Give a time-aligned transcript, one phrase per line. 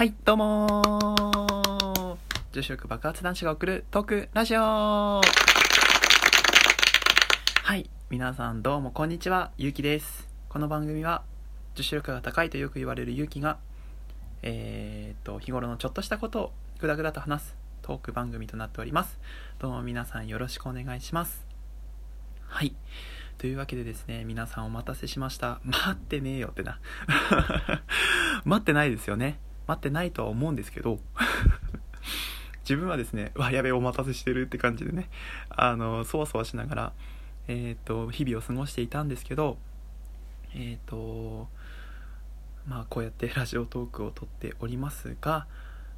[0.00, 2.16] はい、どうも
[2.52, 5.20] 女子力爆発男子が送るトークラジオは
[7.76, 10.26] い、皆さんどうもこんにちは、ゆうきです。
[10.48, 11.22] この番組は
[11.74, 13.58] 女子力が高いとよく言われるゆうきが、
[14.40, 19.18] えー、と、日頃のちょっとしたことをぐだぐだと話すトーク番組となっております。
[19.58, 21.44] どうも皆さんよろしくお願いします。
[22.46, 22.74] はい。
[23.36, 25.60] というわけでですね、皆さんお待たせしました。
[25.62, 26.80] 待ってねえよってな。
[28.46, 29.38] 待ってないですよね。
[29.70, 30.98] 待ってないとは思うんですけど、
[32.68, 35.08] 自分はですね、わ、やべ、お待たせしてるって感じでね、
[35.48, 36.92] あの、そわそわしながら、
[37.46, 39.58] えっ、と、日々を過ごしていたんですけど、
[40.54, 41.48] えっ、と、
[42.66, 45.46] まあ、こうやってラジオトークを撮っておりますが、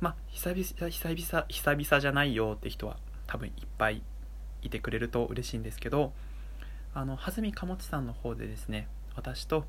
[0.00, 4.02] まあ、久々、久々、久々じゃないよって人は多分いっぱい
[4.62, 6.12] いてくれると嬉しいんですけど、
[6.94, 8.86] あの、はずみかもちさんの方でですね、
[9.16, 9.64] 私と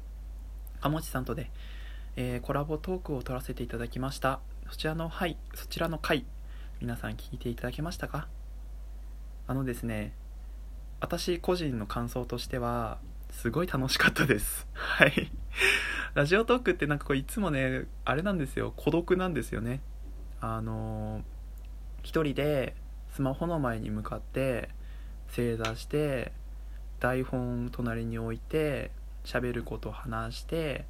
[0.81, 1.49] かもちさんとで、
[2.19, 4.39] えーコラボトークを撮らせていただきました。
[4.71, 6.25] そちらの、はい、そちらの回、
[6.81, 8.27] 皆さん聞いていただけましたか？
[9.45, 10.13] あのですね、
[10.99, 12.97] 私個人の感想としては、
[13.29, 14.67] すごい楽しかったです。
[14.73, 15.31] はい。
[16.15, 19.81] ラジオトークってなんかこういつもね、あれなんですよ、孤独なんですよね。
[20.41, 21.23] あのー
[22.01, 22.75] 一人で
[23.11, 24.69] スマホの前に向かって
[25.27, 26.31] 正座して
[26.99, 28.91] 台本隣に置いて
[29.25, 30.85] 喋ること話して、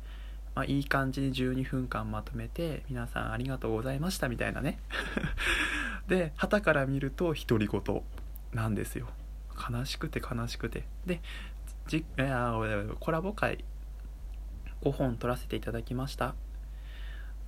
[0.58, 4.80] まあ、いい感じに12分間まとめて皆さんありがとうございましたみたいなね。
[6.09, 8.03] で旗から見ると独り言
[8.53, 9.08] なんですよ。
[9.69, 10.88] 悲しくて悲しくて。
[11.05, 11.22] で
[11.85, 12.55] じいや
[13.00, 13.63] コラボ会
[14.81, 16.33] 5本撮らせていただきました。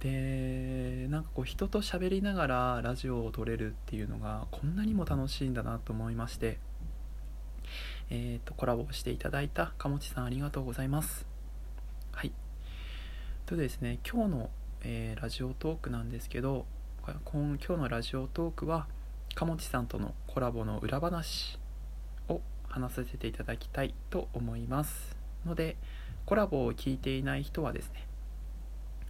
[0.02, 6.60] でなんかこう人と喋りながらラジオを撮れるっていうのがこんなにも楽しいんだなと思いまして。
[8.12, 11.26] えー、とコラボしていただいたかもちさんありがとうございます。
[12.12, 12.32] はい。
[13.50, 14.50] とですね今日の、
[14.84, 16.68] えーラジオトークなんですけど
[17.04, 18.86] 今今日のラジオトークは
[19.34, 21.58] かもちさんとのコラボの裏話
[22.28, 25.18] を話させていただきたいと思います。
[25.48, 25.78] ので
[26.28, 28.06] コラボを聞いていない人はですね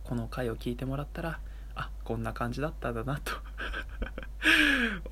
[0.06, 1.42] この回を聞いてもらったら
[1.76, 3.34] あこんな感じだったんだなと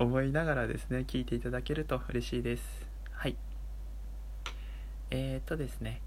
[0.02, 2.88] 思いながらですね聞いていただけると嬉しいです。
[3.10, 3.36] はい。
[5.10, 6.00] えー、っとですね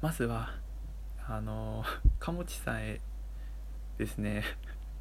[0.00, 0.61] まずは
[1.32, 1.82] あの
[2.18, 3.00] かもちさんへ
[3.96, 4.44] ですね。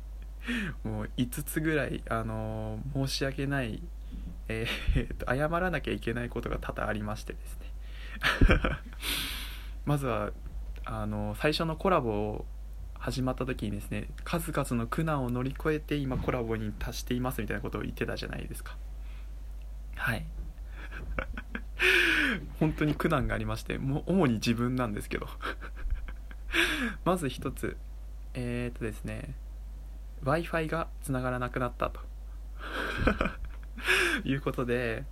[0.82, 3.84] もう5つぐらいあの申し訳ない
[4.48, 7.66] えーっと謝らなきゃいけないことが多々ありましてですね。
[9.84, 10.32] まずは
[10.86, 12.46] あの最初のコラボを
[12.94, 18.78] 始まった時にですね数々の苦難を乗り越えて今コラボに達していますみたいなことを言ってたじゃないですか。
[19.96, 20.26] はい。
[22.58, 25.28] 本当に苦難がありましてもう主に自分なんですけど。
[27.06, 27.78] まず一つ。
[28.34, 29.36] えー、っとですね。
[30.24, 32.00] w i f i がつながらなくなったと。
[34.24, 35.04] いうことで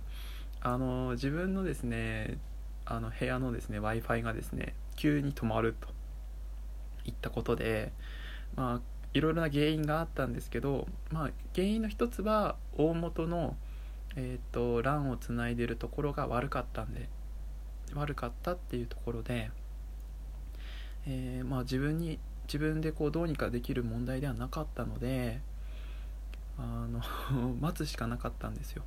[0.60, 2.38] あの自分のですね
[2.84, 5.88] あの部屋のですね w i f i がですね急に止まると。
[7.06, 7.92] いったことで
[8.56, 8.80] まあ
[9.14, 13.56] いろいろな原因があったんですけど、まあ、原因の一つは大元の、
[14.14, 17.08] えー、と LAN をつないでるところが悪かったんで
[17.94, 19.50] 悪かったっていうところで、
[21.06, 25.40] えーまあ、自分に自分でこうどうにかできる問題ではなかったので
[26.58, 27.00] あの
[27.60, 28.82] 待つしかなかったんですよ。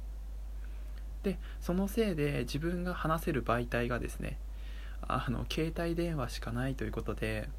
[1.24, 4.38] でそのせいで自分が話せる媒体がですね
[5.02, 7.50] あの携帯電話しかないということで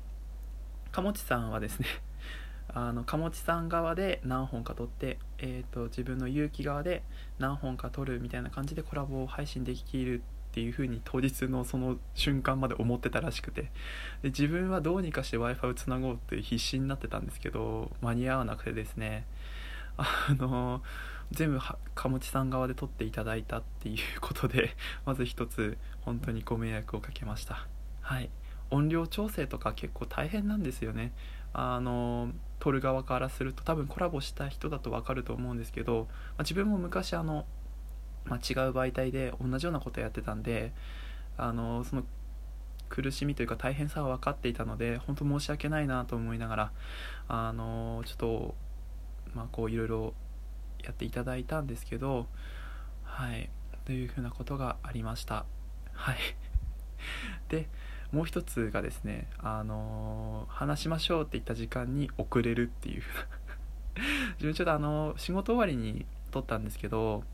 [0.92, 1.86] かもちさんはですね
[2.68, 7.02] あのかもちさん側で何本か撮って、えー、と自分の勇気側で
[7.38, 10.22] 何本か撮るみたいな感じでコラボを配信できる
[10.54, 13.72] っていう風に当日のその瞬間まで思ってたらしくて。
[14.22, 19.26] で自分はどうにかして w i f i をつなごうって必死になってたんですけど間に合わなくてですね。
[19.96, 20.06] あ
[20.38, 20.80] の
[21.32, 27.66] 全部はかもちさん側で撮っていただいたっていうことでまず一つ本当にご迷惑をかけました。
[28.00, 28.30] はい。
[28.70, 31.10] 音量調整とか結構大変なんですよね。
[31.52, 37.44] あの撮る側からすると多分コラボした人だと分かると思うんですけど、まあ自分も昔あの、
[38.26, 40.72] まあ、違う媒体で同じようなことやってたんで
[41.36, 42.04] あのその
[42.88, 46.72] 苦しみというか大変さは分かっていたので本当申し訳ないなと思いながら
[47.28, 48.54] あのちょっと
[49.34, 50.14] まあこういろいろ
[50.82, 52.26] やっていただいたんですけど
[53.02, 53.50] はい
[53.84, 55.44] というふうなことがありました。
[55.92, 56.16] はい。
[57.48, 57.68] で
[58.12, 63.02] もう一つがですねあの話しましょうって言った時間に遅れるっていう。
[64.34, 67.24] 自分ちょっとあの仕事終わりに撮ったんですけど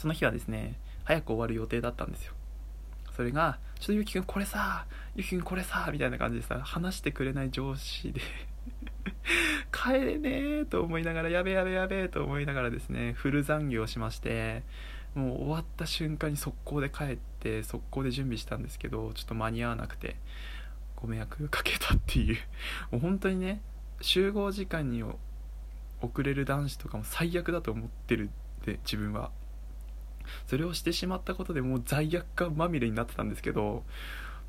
[0.00, 0.74] その日はですね
[1.04, 2.32] 早く終わる予定だったんですよ。
[3.14, 8.20] それが「ちょっとゆきくんこれさゆきくんこれさ」みたいな感じでさ話してくれない上司で
[9.70, 14.62] 帰れねえと思いながらやべやべやべと思いながらですねフル残業しまして
[15.14, 20.16] もう終わった瞬間に速攻で帰って速攻で準備したんですけどちょっと間に合わなくて
[20.96, 22.38] ご迷惑かけたっていう。
[22.92, 23.60] もう本当にね
[24.00, 28.30] 集合時間に遅れる男子とかも最悪だと思ってる
[28.64, 29.30] で自分は。
[30.46, 33.84] それをしてしまったことでもう罪悪感まみれになってたんですけど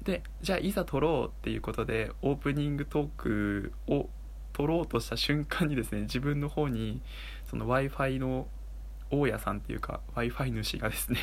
[0.03, 4.09] でじゃあいざ撮ろうっていうことでオープニングトークを
[4.53, 7.01] 撮ろうとした瞬間にですね自分の方に
[7.49, 8.47] その w i f i の
[9.09, 11.19] 大家さんっていうか w i f i 主がですね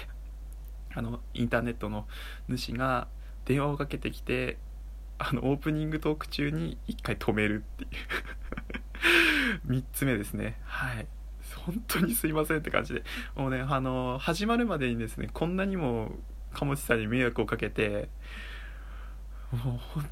[0.95, 2.07] あのインターネットの
[2.49, 3.09] 主が
[3.45, 4.59] 電話をかけてきて
[5.19, 7.91] あのオープニングトーク中に1回止めるっていう。
[9.67, 10.61] 3つ目ですね。
[10.65, 11.07] はい。
[11.69, 13.05] 本当にすいませんって感じで。
[13.37, 16.13] もうねあの始まるまでにですねこんなにも
[16.55, 18.09] 鴨地さんに迷惑をかけて
[19.53, 20.05] もう本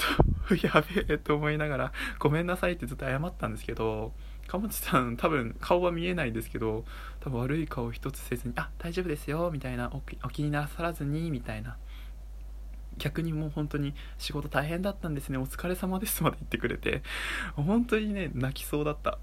[0.48, 4.12] 当やべえと思いながらごめんなさいってずっと謝ったんですけど
[4.48, 6.84] 鴨地さん多分顔は見えないですけど
[7.20, 11.76] 多分悪い顔一つせずに「あ大丈夫ですよ」みたいなお「お気になさらずに」みたいな。
[12.98, 15.38] 逆にもう本当に仕事大変だったんですね。
[15.38, 17.02] お疲れ様ですまで言ってくれて。
[17.54, 19.18] 本当にね泣きそうだった。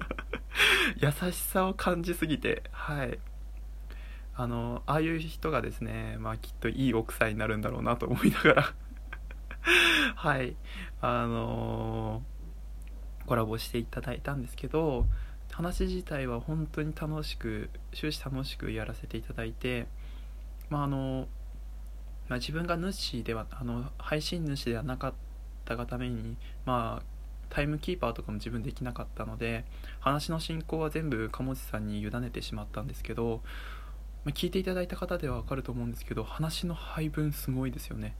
[0.96, 2.62] 優しさを感じすぎて。
[2.72, 3.18] はい。
[4.36, 8.74] あのああいう人がですねまあきっといい奥さんになるんだろうなと思いながら。
[10.16, 10.56] はい。
[11.00, 15.06] あのー、コラボしていただいたんですけど
[15.50, 19.86] 話自体は本当に楽しく終始楽しくやらせていただいて
[20.68, 21.28] まああの
[22.28, 25.12] まあ、自分が主ではあの配信主ではなかっ
[25.64, 27.14] たがためにまあ
[27.50, 29.64] タイムキーパーとかも自分できなかったので
[30.00, 33.42] 話の進行は全部鴨地さんに委ねてしまったんですけど、
[34.24, 38.16] まあ、聞いていただいた方では分かると思うんですけど話の配分すごいですよね。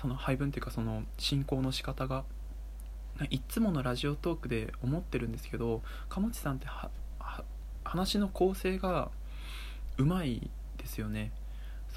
[0.00, 2.24] その配分っていうかその進行の仕方が
[3.30, 6.68] いつものラジオトークで思ってるんですけど鴨地さんって
[7.82, 9.10] 話の構成が
[9.96, 11.32] うまいですよね。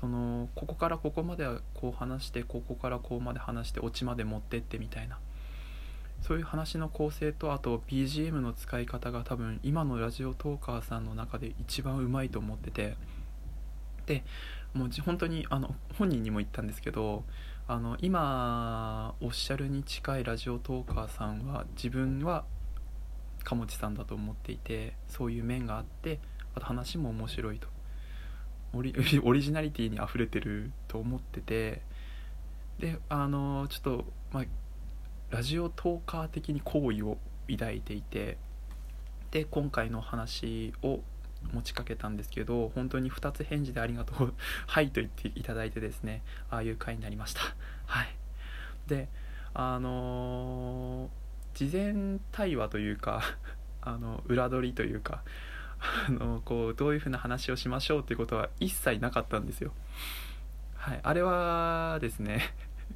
[0.01, 5.19] そのここからここまではこう話してここからこうまで話してオチまで持ってってみたいな。
[6.21, 12.95] そういう話の構成とあと BGM の使い方が多分今のラジオトーカーさんの中で一番うまいと思ってて。
[14.06, 14.24] で
[14.74, 17.24] もう本当にあの本人にも言ったんですけど
[17.68, 22.45] あの今おっしゃるに近いラジオトーカーさんは自分は
[23.44, 26.19] 鴨地さんだと思っていてそういう面があって
[26.56, 27.68] あと話も面白いと。
[28.73, 31.81] オリ オリジナリティに溢れてると思ってて
[32.79, 34.45] であのちょっと、まあ、
[35.29, 37.18] ラジオトーカー的に好意を
[37.50, 38.38] 抱いていて
[39.31, 41.01] で今回の話を
[41.53, 44.33] 持ちかけたんですけど本当に2つ返事でありがとう
[44.68, 47.41] はいと言っていただいてですねああいう回になりました。
[47.85, 48.15] はい。
[48.88, 49.09] で
[49.53, 53.21] あのー、事前対話というか
[53.81, 55.24] あの裏取りというか
[56.07, 59.72] あのこうどういうふうな話をしましょうということは一切なかったんですよ。
[60.75, 61.00] はい。
[61.01, 62.54] あれはですね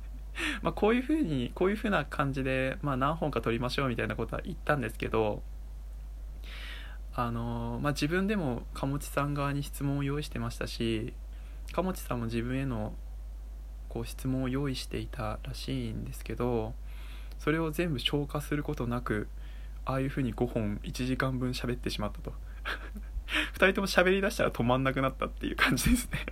[0.61, 5.41] まこういうふうにこういうふうな感じで、まあ、何本か撮りましょうみたいなことは言ったんですけど
[7.17, 11.13] あのまあ、自分でも鴨地さん側に質問を用意してましたし
[11.71, 12.93] 鴨地さんも自分への
[13.87, 16.73] こう質問を用意していたらしいんですけど
[17.39, 19.29] それを全部消化することなく
[19.85, 22.33] ああいうふうに5本1時間分喋ってしまったと。
[23.53, 26.25] 2人とも喋りだしたら止まんなくなったっていう感じですね。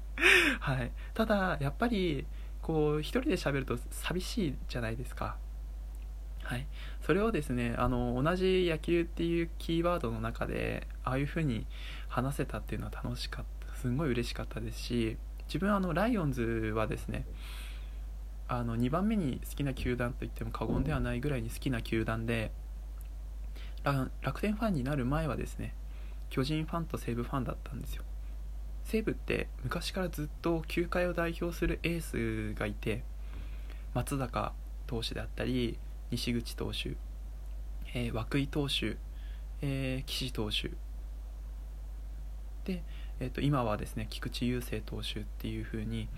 [0.60, 0.92] はい。
[1.14, 2.26] ただやっぱり
[2.60, 5.36] こう一人で喋ると寂しいじゃないですか。
[6.44, 6.66] はい。
[7.00, 11.66] それをですねあの同じ野球っていうキーワードの中でああいう風に
[12.08, 13.62] 話せたっていうのは楽しかった。
[13.76, 15.16] すんごい嬉しかったですし
[15.48, 17.26] 自分あのライオンズはですね
[18.46, 22.52] あの2番目に好きな球団といっても過言ではないぐらいに好きな球団で
[23.84, 25.74] 楽天ファンになる前はですね
[26.30, 28.04] 巨人ファンと西武ファンだったんですよ。
[28.84, 33.04] 西武って昔からずっと球界を代表するエースがいて
[33.94, 34.52] 松坂
[34.86, 35.78] 投手であったり
[36.10, 36.96] 西口投手、
[37.94, 38.96] えー、涌井投手、
[39.60, 40.70] えー、岸投手。
[42.64, 42.82] で、
[43.20, 46.08] えー、と今はですね菊池雄星投手っていう風に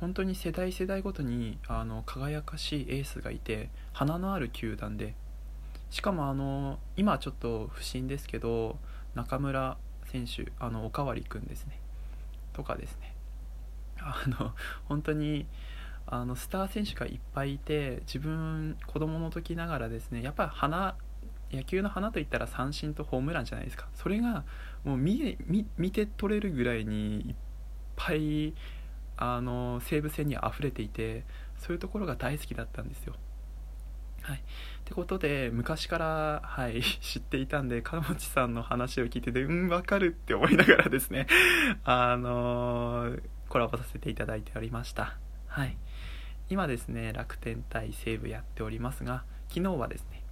[0.00, 5.14] 本当に世代世代ごとにあの輝かしいエースがいて花のある球団で
[5.96, 8.76] しかもあの今ちょっと不審ですけど
[9.14, 9.78] 中村
[10.12, 11.80] 選手あのおかわりくんですね。
[12.52, 13.14] とかですね。
[13.98, 14.52] あの
[14.84, 15.46] 本当に
[16.06, 20.96] あのスター選手がいっぱいいて自分子供の時ながらですねやっぱり花
[21.50, 23.88] 野球の花といったら三振とホームランじゃないですか。
[23.94, 24.44] それが
[24.84, 25.38] もう見
[25.78, 27.34] 見て取れるぐらいにいっ
[27.96, 28.52] ぱい
[29.16, 31.24] あの西武戦に溢れていて
[31.56, 33.14] そういうところが大好きだったんですよ。
[34.26, 34.38] はい。
[34.38, 34.40] っ
[34.84, 41.28] てことで昔からはい 知っていたんで金持さんの話を聞いててうんわかるって思いながらですね
[41.84, 45.16] あのー、コラボさせていただいておりました。
[45.46, 45.76] はい。
[46.48, 50.24] 今ですね楽天対西武やっておりますが昨日はですね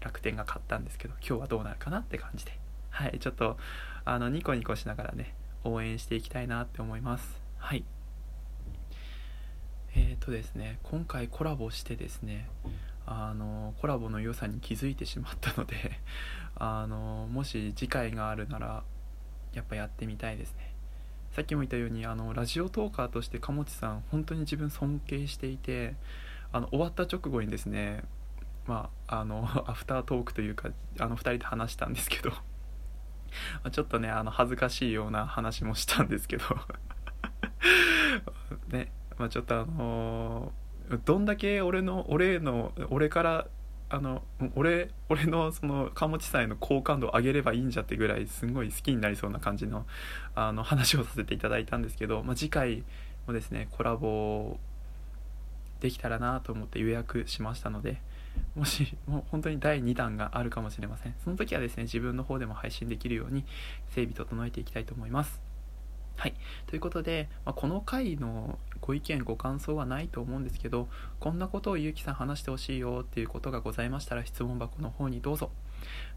[0.00, 2.58] 楽天が勝ったんですけど今日はどうなるかなって感じで。
[2.88, 3.58] はいちょっと
[4.06, 7.38] あのニコニコしながらね応援していきたいなって思います。
[7.58, 7.84] はい。
[9.94, 12.48] えっ、ー、とですね今回コラボしてですね
[13.06, 16.00] あのコラボの良さに気づいてしまったので
[16.56, 18.84] あのもし次回があるなら
[19.52, 20.72] やっぱやってみたいですね。
[21.32, 25.94] さっきも言ったようにあのラジオトーカーとして鴨地さん本当に自分尊敬していて
[26.52, 28.04] あの終わった直後にですね
[28.66, 32.32] まああの アフタートークというかあの2人で話したんですけど
[33.72, 36.44] ちょっとねあの恥ずかしいような話もしたんですけど
[38.68, 40.50] ねまあ、ちょっとあのー、
[41.04, 43.46] どんだけ俺の俺の俺から
[43.88, 44.22] あの
[44.56, 49.86] 俺俺のその貨物祭の好感度を上げればいいんじゃってぐらいすごい好きになりそうな感じの
[50.34, 52.84] あの話をさせていただいたんですけど、まあ、次回
[53.26, 54.56] もですねコラボ
[55.80, 58.00] できたらなと思って予約しましたので
[58.54, 61.14] もしもう本当に第2弾があるかもしれません。
[61.22, 63.44] その時はですね自分の方でも配信できるように
[63.90, 65.51] 整備整えていきたいと思います。
[66.16, 66.34] はい。
[66.66, 70.88] ということで、まあ、この回のご意見、ご感想はないと思うんですけど、
[71.20, 75.50] こんなことをゆうきさん話してほしいよっていうことがございましたら、質問箱の方にどうぞ。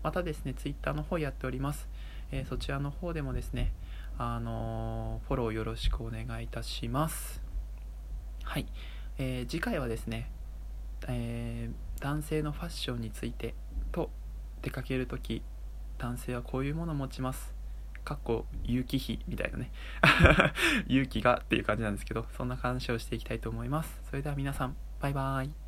[0.03, 1.87] またですね、Twitter の方やっております。
[2.31, 3.71] えー、そちらの方でもですね、
[4.17, 7.41] あのー、フォローよろしくお願いいたします。
[8.43, 8.67] はい。
[9.17, 10.29] えー、次回はですね、
[11.07, 13.53] え男性のファッションについて
[13.91, 14.09] と
[14.61, 15.41] 出かけるとき、
[15.97, 17.54] 男性はこういうものを持ちます。
[18.05, 19.71] かっこ有機比みたいなね。
[20.87, 23.99] 勇気がっていう感じなんですけどそんな話をしていきたいと思います。
[24.09, 25.64] それでは皆さんバイバーイ。